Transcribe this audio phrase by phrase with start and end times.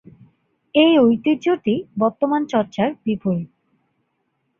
[0.75, 3.49] এই ঐতিহ্যটি বর্তমান চর্চার বিপরীত।